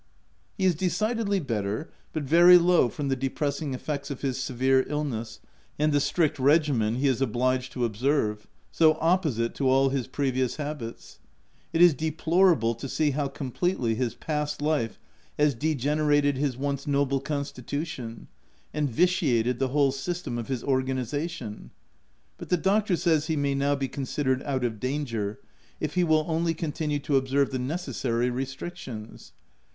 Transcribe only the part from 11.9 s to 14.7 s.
de plorable to see how completely his past